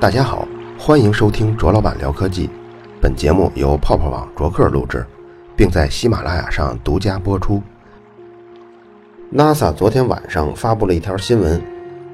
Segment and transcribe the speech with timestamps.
[0.00, 2.50] 大家好，欢迎收听卓老板聊科技。
[3.00, 5.06] 本节目由泡泡网卓克录制，
[5.56, 7.62] 并在喜马拉雅上独家播出。
[9.32, 11.62] NASA 昨天晚上发布了一条新闻，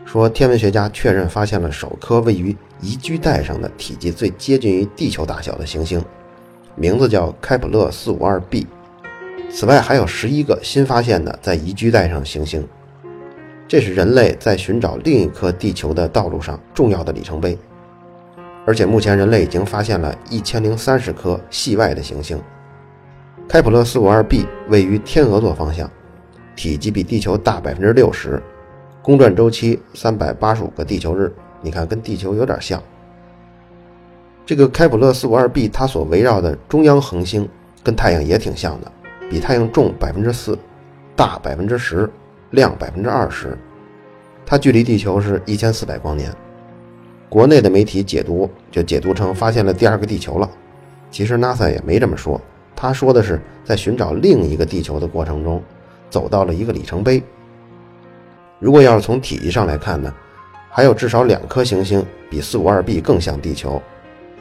[0.04, 6.04] 说天文学家确认发现了首颗位于宜居带上的体积最接近于地球大小的行星，
[6.74, 8.66] 名字叫开普勒四五二 b。
[9.48, 12.66] 此外，还有十一个新发现的在宜居带上行星，
[13.72, 17.56] 这是人类在寻找另一颗地球的道路上重要的里程碑。
[18.66, 22.38] 而且目前人类已经发现了一千零三十颗系外的行星。
[23.48, 25.90] 开普勒四五二 b 位于天鹅座方向，
[26.54, 28.42] 体积比地球大百分之六十，
[29.00, 31.32] 公转周期三百八十五个地球日。
[31.62, 32.78] 你看，跟地球有点像。
[34.44, 37.48] 这个开普勒四五二 b 它所围绕的中央恒星
[37.82, 38.92] 跟太阳也挺像的，
[39.30, 40.58] 比太阳重百分之四，
[41.16, 42.06] 大百分之十，
[42.50, 43.56] 亮百分之二十。
[44.44, 46.32] 它距离地球是一千四百光年。
[47.28, 50.50] 国内的媒体解读就解读成发现了第二个地球了，
[51.10, 52.38] 其实 NASA 也没这么说，
[52.76, 55.62] 他说的是在寻找另一个地球的过程中，
[56.10, 57.22] 走到了一个里程碑。
[58.58, 60.12] 如果要是从体积上来看呢，
[60.68, 63.80] 还有至少两颗行星比四五二 b 更像地球，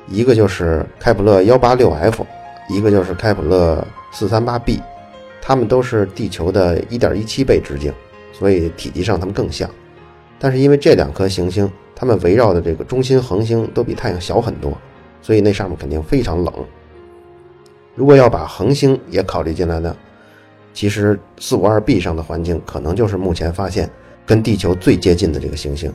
[0.09, 2.25] 一个就是开普勒幺八六 f，
[2.67, 4.81] 一个就是开普勒四三八 b，
[5.41, 7.93] 它们都是地球的一点一七倍直径，
[8.33, 9.69] 所以体积上它们更像。
[10.43, 14.75] 但是因为这两颗行星，它们围绕的这个中心恒星都比太阳小很多，
[15.21, 16.51] 所以那上面肯定非常冷。
[17.93, 19.95] 如果要把恒星也考虑进来呢，
[20.73, 23.87] 其实四五二 b 上的环境可能就是目前发现
[24.25, 25.93] 跟地球最接近的这个行星。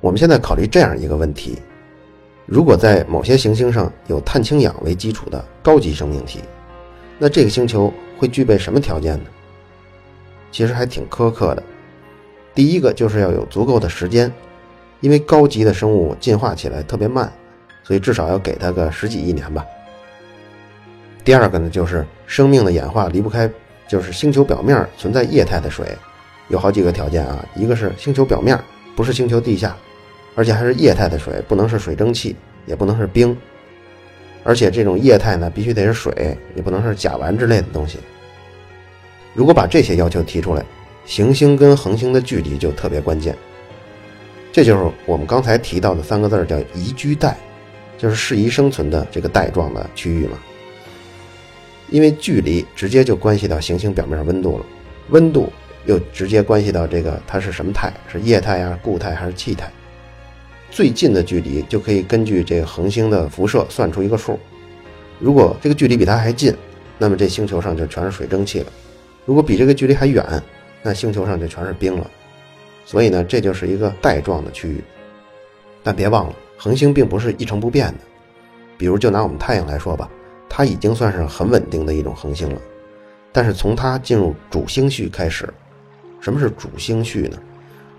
[0.00, 1.58] 我们现在考虑这样一个问题：
[2.46, 6.40] 如果在某些行星上有碳氢氧为基础的高级生命体，
[7.16, 9.30] 那这个星球会具备什么条件呢？
[10.50, 11.62] 其实还挺苛刻的。
[12.54, 14.32] 第一个就是要有足够的时间。
[15.00, 17.30] 因为高级的生物进化起来特别慢，
[17.82, 19.62] 所以至少要给它个十几亿年吧。
[21.22, 23.50] 第二个呢，就是生命的演化离不开，
[23.86, 25.86] 就是星球表面存在液态的水，
[26.48, 27.44] 有好几个条件啊。
[27.54, 28.58] 一个是星球表面
[28.96, 29.76] 不是星球地下，
[30.34, 32.34] 而且还是液态的水，不能是水蒸气，
[32.64, 33.36] 也不能是冰，
[34.42, 37.98] 而且这种液态呢必须得是水，也不能是甲烷之类的东西。
[39.34, 40.64] 如果把这些要求提出来，
[41.04, 43.36] 行星跟恒星的距离就特别关键。
[44.52, 47.36] 这就是我们刚才提到的三个字，叫宜居带，
[47.98, 50.38] 就是适宜生存的这个带状的区域嘛。
[51.90, 54.66] 因为距离直接就关系到行星表面温度了，
[55.10, 55.52] 温度
[55.84, 59.70] 又直接关系到这个它是什么态，是液态呀、固态还是气态。
[60.70, 64.38] 最近的距离就可以根据这个恒星的辐射算出一个数。
[65.20, 66.52] 如果这个距离比它还近，
[66.96, 68.66] 那么这星球上就全是水蒸气了；
[69.24, 70.24] 如果比这个距离还远，
[70.84, 72.08] 那星球上就全是冰了。
[72.84, 74.84] 所以呢，这就是一个带状的区域，
[75.82, 77.98] 但别忘了，恒星并不是一成不变的。
[78.76, 80.10] 比如，就拿我们太阳来说吧，
[80.50, 82.60] 它已经算是很稳定的一种恒星了。
[83.32, 85.48] 但是从它进入主星序开始，
[86.20, 87.38] 什么是主星序呢？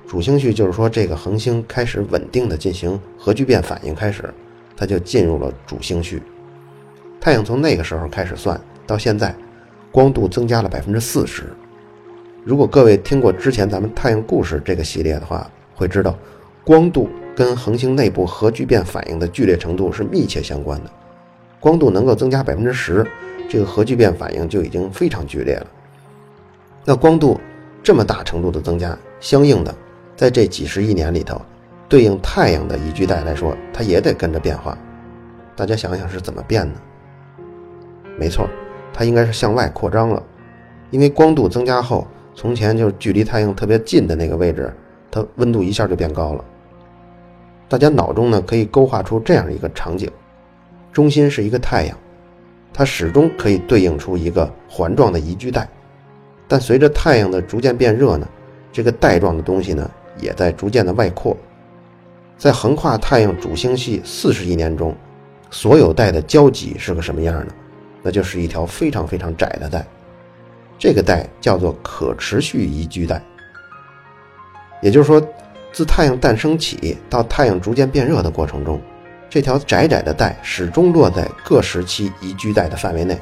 [0.08, 4.32] 主星序就是说，这个恒星开始稳定的进行核聚变反应开始，
[4.78, 6.22] 它就进入了主星序。
[7.20, 9.36] 太阳从那个时候开始算到现在，
[9.92, 11.52] 光度增加了百分之四十。
[12.46, 16.16] 如果各位听过之前咱们太阳故事这个系列的话，会知道，
[16.64, 20.92] 光度跟恒星内部核聚变反应的剧烈程度是密切相关的。
[21.60, 23.04] 光度能够增加百分之十，
[23.50, 25.66] 这个核聚变反应就已经非常剧烈了。
[26.86, 27.42] 那光度
[27.82, 29.74] 这么大程度的增加，相应的，
[30.16, 31.42] 在这几十亿年里头，
[31.90, 34.78] 对应太阳的宜居带来说，它也得跟着变化。
[35.56, 36.80] 大家想想是怎么变呢？
[38.20, 38.48] 没错，
[38.94, 40.22] 它应该是向外扩张了，
[40.92, 42.06] 因为光度增加后。
[42.36, 44.72] 从前就距离太阳特别近的那个位置，
[45.10, 46.44] 它温度一下就变高了。
[47.68, 50.12] 大家脑中呢可以勾画出这样一个场景：
[50.92, 51.98] 中心是一个太阳，
[52.74, 55.68] 它始终可以对应出一个环状的宜居带。
[56.48, 58.28] 但随着太阳的逐渐变热呢，
[58.72, 59.90] 这个带状的东西呢
[60.20, 61.36] 也在逐渐的外扩。
[62.38, 64.94] 在横跨太阳主星系四十亿年中，
[65.50, 67.54] 所有带的交集是个什么样呢？
[68.04, 69.84] 那就是一条非常非常窄的带。
[70.78, 73.22] 这个带叫做可持续宜居带，
[74.82, 75.26] 也就是说，
[75.72, 78.82] 自太阳诞生起到太阳逐渐变热的过程中，
[79.30, 83.18] 这条窄窄的带始终落在各时期宜居带的范围内，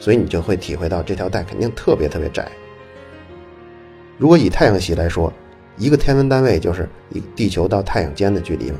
[0.00, 2.46] 所以你就会体会到这条带肯定特别特别窄。
[4.18, 5.32] 如果以太阳系来说，
[5.76, 8.78] 一个天文单位就是一地球到太阳间的距离嘛，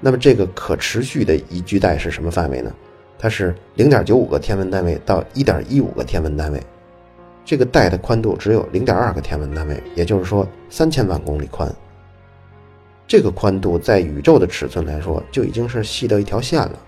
[0.00, 2.74] 那么这个可持续的宜居带是什么范围呢？
[3.18, 6.60] 它是零点九五个天文单位到一点一五个天文单位。
[7.44, 11.70] 这个带的宽度只有零点二个天文单位，也就是说三千万公里宽。
[13.06, 16.78] 这个宽度在宇宙的尺寸来说，就已经是细到一条线了。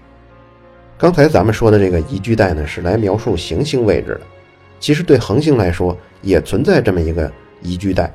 [0.96, 4.20] 刚才咱们说的这个宜居带呢，是来描述行星位置的。
[4.78, 7.30] 其实对恒星来说，也存在这么一个
[7.60, 8.12] 宜居带。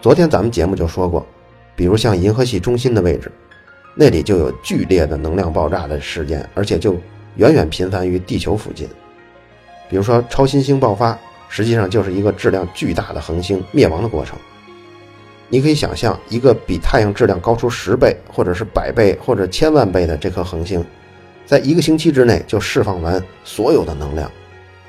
[0.00, 1.26] 昨天咱们节目就说过，
[1.74, 3.32] 比如像银河系中心的位置，
[3.94, 6.96] 那里就有剧烈的能量爆炸的事件，而且就
[7.36, 8.88] 远远频繁于地球附近。
[9.88, 11.18] 比如说超新星爆发，
[11.48, 14.38] 实际上就是一个质量巨大的恒星灭亡的过程。
[15.48, 20.84] 你可以想象，一个比太阳质量高出十倍，或者是百倍，或者千万倍的这颗恒星。
[21.46, 24.30] 在一个星期之内就释放完所有的能量，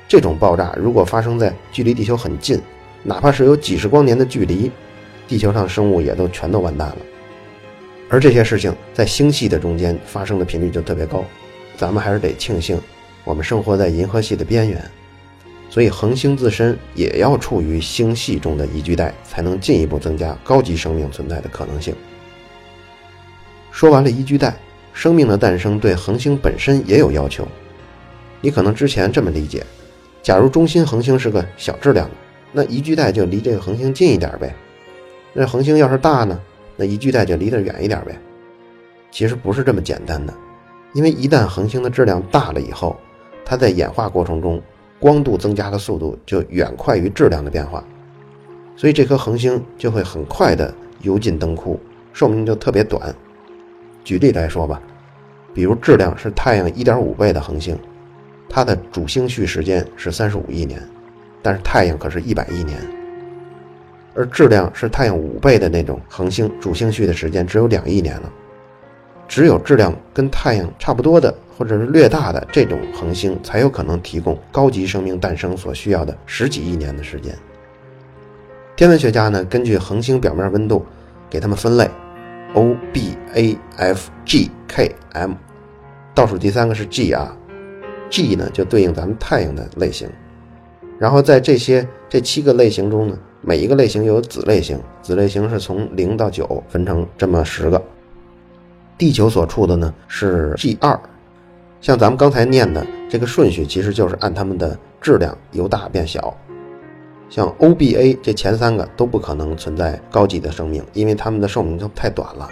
[0.06, 2.60] 这种爆炸如果发生在距离地球很近，
[3.02, 4.70] 哪怕是有几十光年的距离，
[5.26, 6.96] 地球上生物也都全都完蛋了。
[8.10, 11.24] 而这些事情在星系的中间发生的频率就特别高，
[11.78, 12.78] 咱们还是得庆幸
[13.30, 14.82] 我们生活在银河系的边缘，
[15.68, 21.94] 所以恒星自身也要处于星系中的宜居带，才能进一步增加高级生命存在的可能性。
[23.70, 24.56] 说完了宜居带。
[24.92, 27.46] 生命的诞生对恒星本身也有要求。
[28.40, 29.64] 你可能之前这么理解：
[30.20, 32.14] 假如中心恒星是个小质量的，
[32.52, 34.48] 那宜居带就离这个恒星近一点呗；
[35.32, 36.38] 那恒星要是大呢，
[36.76, 38.18] 那宜居带就离得远一点呗。
[39.12, 40.34] 其实不是这么简单的，
[40.92, 42.98] 因为一旦恒星的质量大了以后，
[43.50, 44.62] 它在演化过程中
[45.00, 47.82] 光度增加的速度就远快于质量的变化，
[48.76, 51.76] 所以这颗恒星就会很快的油尽灯枯，
[52.12, 53.12] 寿命就特别短。
[54.04, 54.80] 举例来说吧，
[55.52, 57.76] 比如质量是太阳1.5倍的恒星，
[58.48, 60.80] 它的主星序时间是35亿年，
[61.42, 62.78] 但是太阳可是一百亿年；
[64.14, 68.32] 而质量是太阳五倍的那种恒星，主星序的时间只有两亿年了。
[69.26, 77.36] 只有质量跟太阳差不多的，或者是略大的这种恒星，才有可能提供高级生命诞生所需要的十几亿年的时间。
[78.74, 80.82] 天文学家呢，根据恒星表面温度，
[81.28, 81.86] 给它们分类。
[82.54, 85.34] O B A F G K M，
[86.14, 87.36] 倒数第三个是 G 啊
[88.08, 90.08] ，G 呢就对应咱们太阳的类型。
[90.98, 97.80] 然后在这些这七个类型中呢，每一个类型有子类型，子类型是从零到九分成这么十个。
[98.96, 100.98] 地球所处的呢是 G 二，
[101.80, 106.36] 像咱们刚才念的这个顺序，其实就是按它们的质量由大变小。
[107.30, 112.48] 像 O、B、A 这前三个都不可能存在高级的生命，因为它们的寿命就太短了。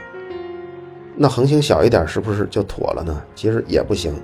[1.14, 3.22] 那恒星小一点是不是就妥了呢？
[3.34, 4.14] 其实也不行。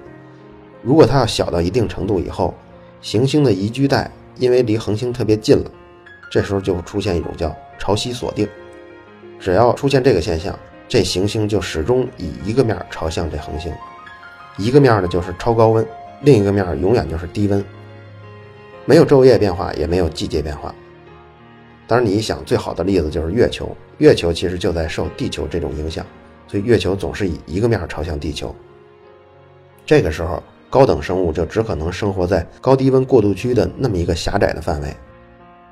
[0.80, 2.54] 如果它要小到一定程度以后，
[3.02, 5.70] 行星的宜居带因为离恒星特别近了，
[6.30, 8.48] 这时候就出现一种叫潮汐锁定。
[9.40, 10.56] 只要出现这个现象，
[10.88, 13.72] 这行星就始终以一个面朝向这恒星，
[14.56, 15.86] 一个面呢就是超高温，
[16.22, 17.64] 另一个面永远就是低温。
[18.84, 20.74] 没有昼夜变化，也没有季节变化。
[21.86, 23.76] 当然，你一想，最好的例子就是月球。
[23.98, 26.04] 月球其实就在受地球这种影响，
[26.46, 28.54] 所以月球总是以一个面朝向地球。
[29.86, 34.96] 这个时候，高等生物就只可能生活在高低温过渡区的那么一个狭窄的范围，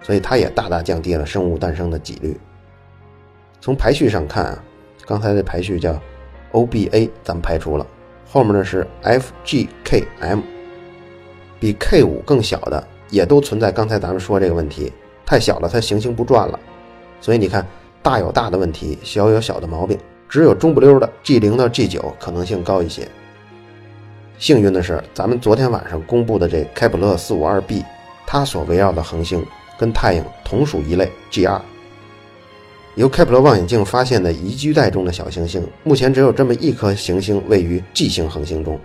[0.03, 2.39] 所以它也大大降低了生物诞生的几率。
[3.61, 4.65] 从排序上看啊，
[5.07, 6.01] 刚才的排序叫
[6.53, 7.87] O B A，咱们排除了，
[8.33, 10.41] 后面的是 F G K M，
[11.61, 12.83] 比 K 五更小的。
[13.11, 14.91] 也都存在刚才咱们说这个问题，
[15.27, 16.59] 太小了，它行星不转了。
[17.21, 17.67] 所以你看，
[18.03, 19.99] 大有大的问题，小有小的毛病，
[20.31, 23.07] 只有中不溜的 G 零到 G 九可能性高一些。
[24.39, 27.85] 幸运的是，咱们昨天晚上公布的这开普勒四五二 b，
[28.27, 29.45] 它所围绕的恒星
[29.79, 31.61] 跟太阳同属一类 G 二。
[32.95, 38.79] 由开普勒望远镜发现的宜居带中的小行星，目前只有这么一颗行星位于 G 型恒星中，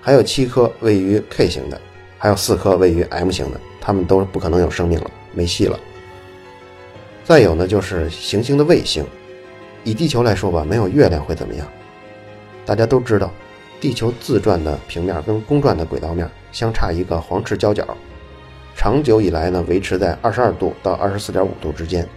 [0.00, 1.80] 还有七颗位于 K 型的。
[2.18, 5.76] 还有四颗位于 M 型的，它们都不可能有生命了，没戏了。
[7.24, 9.04] 再有呢，就是行星的卫星。
[9.82, 11.66] 以地球来说吧，没有月亮会怎么样？
[12.64, 13.28] 大家都知道，
[13.80, 17.84] 地球自转的平面跟公转的轨道面相差一个黄赤交角，
[18.76, 22.08] 长久以来呢，维持在二十二度到二十四点五度之间。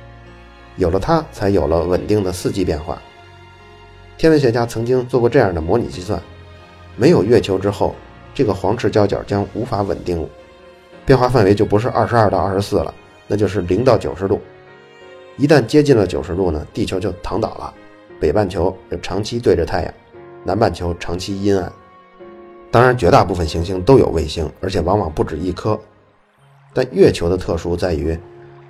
[0.77, 3.01] 有了它，才有了稳定的四季变化。
[4.17, 6.21] 天文学家曾经做过这样的模拟计算：
[6.95, 7.95] 没有月球之后。
[8.33, 10.27] 这个黄赤交角将无法稳定，
[11.05, 12.93] 变化范围就不是二十二到二十四了，
[13.27, 14.41] 那就是零到九十度。
[15.37, 17.73] 一旦接近了九十度呢，地球就躺倒了，
[18.19, 19.93] 北半球就长期对着太阳，
[20.43, 21.71] 南半球长期阴暗。
[22.69, 25.79] 当然，绝大部分行星都有卫星，而且往往不止一颗。
[26.73, 28.19] 但月球的特殊在于，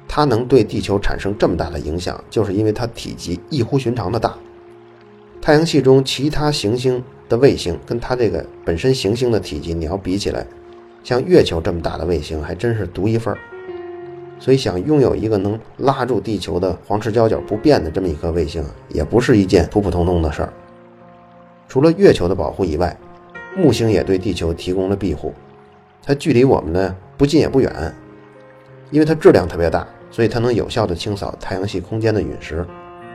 [0.07, 4.35] 它能对地球产生这么大的影响，就是因为它体积异乎寻常的大。
[5.41, 7.03] 太阳系中其他行星。
[7.27, 10.45] 的卫星跟它这个本身行星的体积，你要比起来，
[11.03, 13.39] 像月球这么大的卫星还真是独一份儿。
[14.37, 20.53] 所以，想拥有一个能拉住地球的黄赤交角不变的这么一颗卫星，也不是一件普普通通的事儿。
[21.67, 22.95] 除了月球的保护以外，
[23.57, 25.33] 木星也对地球提供了庇护。
[26.03, 27.95] 它距离我们呢不近也不远，
[28.91, 32.65] 因为它质量特别大，所以它能有效地清扫太阳系空间的陨石。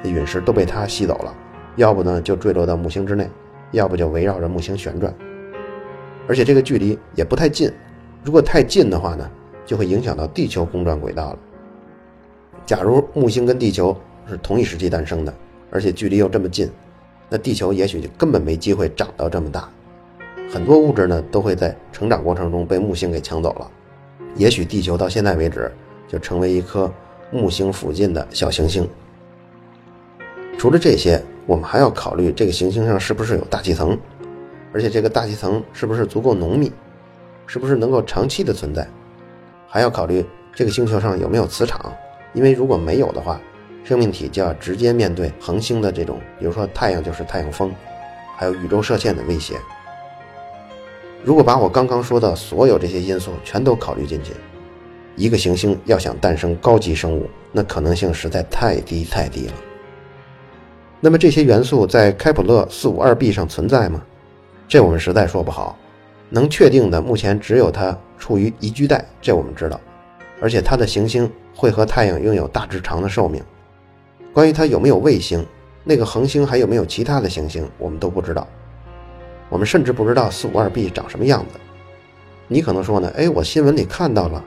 [0.04, 1.34] 陨石都被它吸走了，
[1.76, 3.26] 要不呢就坠落到木星之内，
[3.70, 5.14] 要不就围绕着木星旋转。
[6.28, 7.72] 而且这个距离也不太近，
[8.22, 9.30] 如果太近的话呢？
[9.64, 11.38] 就会影响到地球公转轨道了。
[12.66, 13.96] 假如木星跟地球
[14.28, 15.32] 是同一时期诞生的，
[15.70, 16.68] 而且距离又这么近，
[17.28, 19.70] 那地球也许就根本没机会长到这么大。
[20.52, 23.70] 很多物质呢都会在成长过程中被木星给抢走了。
[24.34, 25.70] 也许地球到现在为止
[26.10, 26.92] 就成为一颗
[27.30, 28.88] 木星附近的小行星。
[30.58, 33.96] 除了这些，我们还要考虑这个行星上是不是有大气层，
[34.72, 36.72] 而且这个大气层是不是足够浓密，
[37.46, 38.86] 是不是能够长期的存在。
[39.68, 41.92] 还要考虑这个星球上有没有磁场，
[42.32, 43.40] 因为如果没有的话，
[43.84, 47.72] 生命体就要直接面对恒星的这种，比如说太阳就是太阳风，
[48.36, 49.54] 还有宇宙射线的威胁。
[51.24, 54.32] 如果把我刚刚说的所有这些因素全都考虑进去，
[55.16, 59.52] 一个行星要想诞生高级生物，那可能性实在太低太低了。
[61.00, 64.02] 那么这些元素在开普勒四五二 b 上存在吗？
[64.68, 65.76] 这我们实在说不好。
[66.28, 69.80] 能确定的，目前只有它处于宜居带，这我们知道。
[70.40, 73.42] 而且它的行星会和太阳拥有大致长的寿命。
[74.32, 75.44] 关于它有没有卫星，
[75.82, 78.46] 那个恒星还有没有其他的行星，我们都不知道。
[79.48, 81.58] 我们甚至不知道四五二 b 长什么样子。
[82.46, 83.12] 你可能说呢？
[83.16, 84.44] 哎，我新闻里看到了。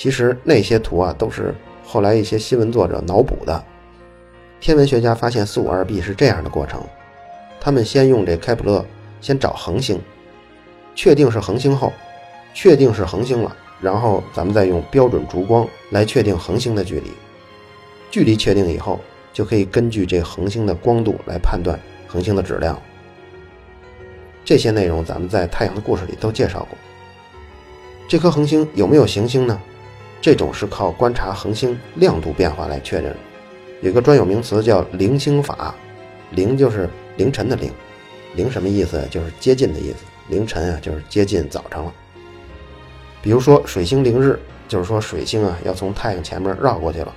[0.00, 1.54] 其实那些图啊，都是
[1.84, 3.62] 后来一些新闻作者脑补的。
[4.58, 6.82] 天文学家发现四五二 b 是这样的过程：
[7.60, 8.82] 他们先用这开普勒
[9.20, 10.00] 先找恒星。
[10.94, 11.92] 确定是恒星后，
[12.54, 17.10] 确定是恒星了，然后咱们再用标准烛光来确定恒星的距离。
[18.10, 18.98] 距离确定以后，
[19.34, 21.78] 就可以根据这恒星的光度来判断
[22.08, 22.80] 恒星的质量。
[24.46, 26.78] 这些内容咱们在《太阳的故事》里都介绍过。
[28.08, 29.60] 这颗恒星有没有行星呢？
[30.20, 33.16] 这种是靠观察恒星亮度变化来确认。
[33.80, 35.74] 有个专有名词叫凌星法，
[36.32, 37.70] 凌就是凌晨的凌，
[38.34, 39.02] 凌什么意思？
[39.10, 40.04] 就是接近的意思。
[40.28, 41.92] 凌晨啊，就是接近早上了。
[43.22, 47.14] 比如说水星凌日，就是说水星啊要从太阳前面绕过去了。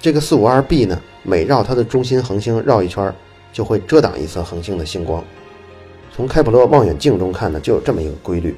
[0.00, 3.12] 这个四五二 b 呢，每绕它的中心恒星绕一圈，
[3.52, 5.22] 就会遮挡一次恒星的星光。
[6.14, 8.54] 从开普勒望远镜中看呢，就有这么一个规律。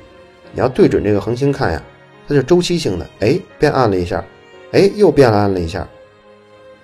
[0.52, 1.82] 你要对准这个恒星看呀，
[2.28, 4.25] 它是周期性的，哎，变暗了一下，
[4.73, 5.87] 哎，又变暗了一下。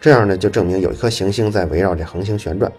[0.01, 2.71] 这样呢，就证明有一颗行星在围绕这恒星旋转。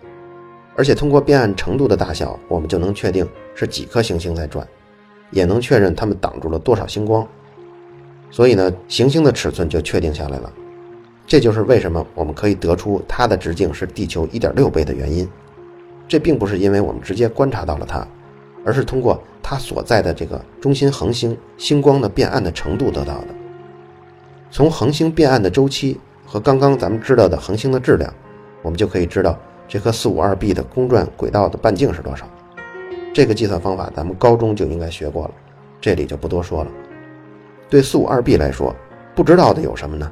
[0.76, 4.68] 而且通过变暗程度的大小，我们就能确定是几颗行星在转，
[5.30, 7.28] 也能确认它们挡住了多少星光。
[8.32, 10.52] 所以呢，行星的尺寸就确定下来了。
[11.28, 15.30] 这就是为什么我们可以得出它的直径是地球1.6倍的原因。
[16.08, 18.06] 这并不是因为我们直接观察到了它，
[18.66, 23.28] 而是通过它所在的这个中心恒星星光的变暗的程度得到的。
[24.52, 28.14] 从恒星变暗的周期和刚刚咱们知道的恒星的质量，
[28.62, 29.38] 我们就可以知道。
[29.68, 32.28] 这颗四五二 b 的公转轨道的半径是多少？
[33.14, 35.32] 这个计算方法咱们高中就应该学过了，
[35.82, 36.72] 这里就不多说了。
[37.70, 38.76] 对四五二 b 来说，
[39.16, 40.12] 不知道的有什么呢？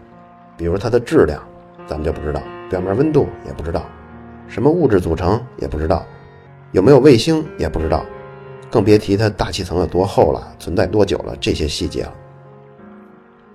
[0.57, 1.43] 比如它的质量，
[1.85, 2.39] 咱们就不知道；
[2.69, 3.81] 表面温度也不知道；
[4.47, 6.03] 什么物质组成也不知道；
[6.71, 8.03] 有没有卫星也不知道，
[8.71, 12.13] 更别提它大气层有多厚了，存在多久了这些细节了。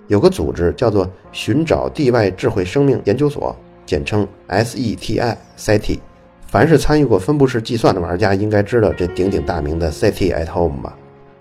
[0.07, 3.53] 有个组织叫做寻找地外智慧生命研究所。
[3.85, 5.99] 简称 SETI，SETI。
[6.45, 10.93] 凡是参与过分布式计算的玩家应该知道这鼎鼎大名的 SETI at Home 吧？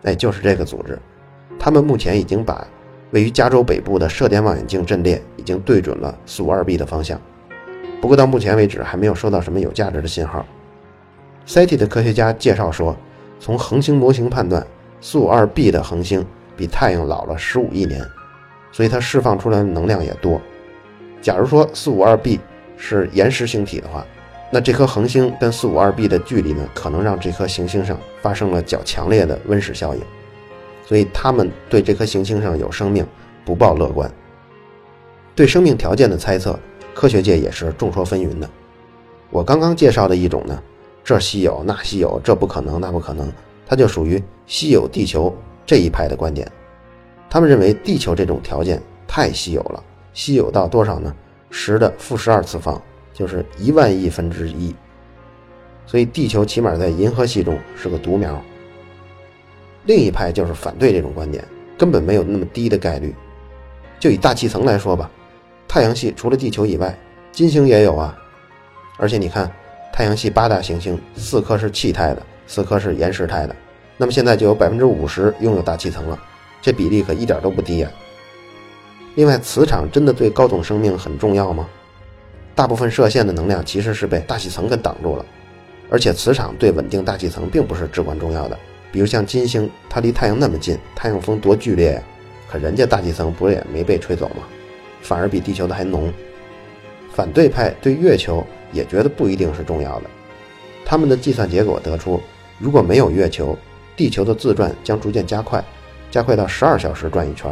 [0.04, 0.96] 哎，就是这个组织。
[1.58, 2.64] 他们目前已经把
[3.10, 7.20] 位于加州北部的射电望远镜阵列已经对准了四五二 b 的方向。
[8.00, 10.46] 不过到目前为止还没有收到什么有价值的信号。
[11.48, 12.96] SETI 的科学家介绍说，
[13.38, 14.66] 从恒星模型判断，
[15.00, 16.24] 四五二 b 的恒星
[16.56, 18.04] 比太阳老了十五亿年，
[18.72, 20.40] 所以它释放出来的能量也多。
[21.20, 22.40] 假如说四五二 b
[22.76, 24.06] 是岩石星体的话，
[24.52, 30.00] 那这颗恒星跟四五二 b 的距离呢，可能让这颗行星上发生了较强烈的温室效应，
[30.84, 33.06] 所以他们对这颗行星上有生命
[33.44, 34.10] 不抱乐观。
[35.34, 36.58] 对生命条件的猜测，
[36.94, 38.48] 科学界也是众说纷纭的。
[39.30, 40.62] 我刚刚介绍的一种呢，
[41.06, 43.32] 这稀有那稀有，这不可能那不可能，
[43.64, 45.32] 它就属于稀有地球
[45.64, 46.50] 这一派的观点。
[47.30, 49.80] 他们认为地球这种条件太稀有了。
[50.12, 51.14] 稀有到多少呢？
[51.48, 52.82] 十的负十二次方，
[53.14, 54.74] 就是一万亿分之一。
[55.86, 58.42] 所以地球起码在银河系中是个独苗。
[59.84, 61.44] 另一派就是反对这种观点，
[61.78, 63.14] 根本没有那么低的概率。
[64.00, 65.08] 就以大气层来说吧，
[65.68, 66.98] 太阳系除了地球以外，
[67.30, 68.18] 金星也有啊。
[68.98, 69.48] 而且你看，
[69.96, 73.56] 太阳系八大行星，四颗是气态的，四颗是岩石态的。
[73.96, 76.18] 那么现在就有百分之五十拥有大气层了，
[76.60, 77.90] 这比例可一点都不低呀。
[79.14, 81.66] 另外，磁场真的对高等生命很重要吗？
[82.54, 85.24] 大部分射线的能量其实是被大气层给挡住了，
[85.88, 88.58] 而且磁场对稳定大气层并不是至关重要的。
[88.92, 92.02] 比如像金星，它离太阳那么近，太阳风多剧烈呀，
[92.50, 94.42] 可人家大气层不是也没被吹走吗？
[95.00, 96.12] 反而比地球的还浓。
[97.16, 100.10] 反对派对月球也觉得不一定是重要的，
[100.84, 102.20] 他们的计算结果得出，
[102.58, 103.56] 如果没有月球，
[103.96, 105.64] 地球的自转将逐渐加快，
[106.10, 107.50] 加快到十二小时转一圈。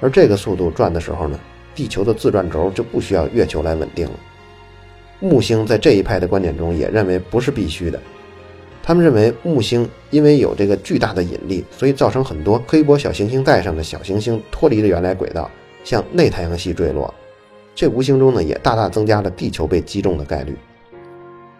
[0.00, 1.38] 而这个速度转的时候呢，
[1.74, 4.12] 地球的自转轴就不需要月球来稳定了。
[5.20, 8.00] 木星在这一派的观点中也认为不是必须的，
[8.82, 15.50] 他们认为木星因为有这个巨大的引力，所以造成很多黑波小行星带上的小行星脱离了原来轨道，
[15.84, 17.12] 向内太阳系坠落，
[17.78, 20.56] 这无形中呢也大大增加了地球被击中的概率。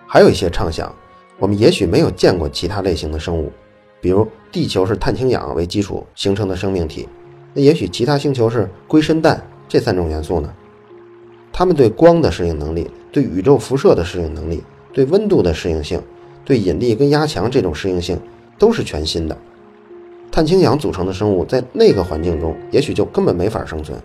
[0.05, 0.93] 还有一些畅想，
[1.39, 3.53] 我们也许没有见过其他类型的生物，
[4.01, 7.09] 比如地球是碳氢氧为基础形成的生命体。
[7.55, 10.53] 那也许其他星球是硅砷氮这三种元素呢？
[11.53, 16.03] 它们对光的适应能力、对宇宙辐射的适应能力、对温度的适应性、
[16.45, 18.21] 对引力跟压强这种适应性
[18.59, 19.39] 都是全新的。
[20.33, 23.97] 碳氢氧组成的生物在那个环境中也许就根本没法生存，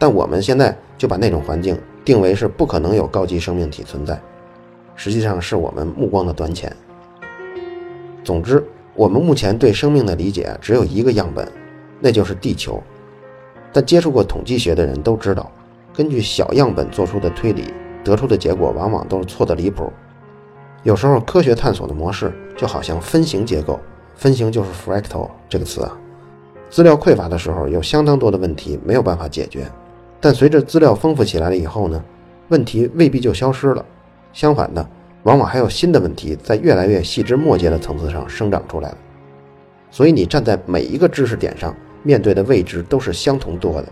[0.00, 4.18] 但我们现在就把那种环境定为是不可能有高级生命体存在，
[4.96, 6.74] 实际上是我们目光的短浅。
[8.24, 8.64] 总之，
[8.94, 11.46] 我们目前对生命的理解只有一个样本。
[12.02, 12.82] 那就是地球，
[13.74, 15.52] 但接触过统计学的人都知道，
[15.94, 19.92] 根据小样本做出的推理，得出的结果往往都是错的离谱。
[20.82, 23.78] 有时候科学探索的模式就好像分形结构，
[24.14, 25.94] 分形就是 fractal 这个词啊。
[26.70, 29.70] 资料匮乏的时候，有相当多的问题没有办法解决，
[30.20, 32.02] 但随着资料丰富起来了以后呢，
[32.48, 33.84] 问题未必就消失了，
[34.32, 34.86] 相反的，
[35.22, 38.96] 往往还有新的问题在越来越细枝末节的层次上生长出来了。
[39.90, 41.74] 所以你站在每一个知识点上。
[42.02, 43.88] 面对的未知都是相同多的，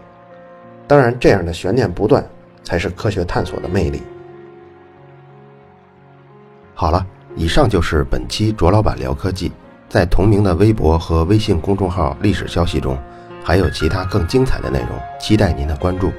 [0.86, 2.26] 当然，这样的悬念不断
[2.64, 4.00] 才是科学探索的魅力。
[6.72, 9.52] 好了，以上就是本期卓老板聊科技，
[9.90, 12.96] 在同名的微博和微信公众号历史消息中，
[13.44, 16.10] 还有其他更精彩的内容，期待您的关注。